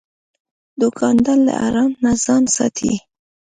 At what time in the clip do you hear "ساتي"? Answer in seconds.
2.55-2.93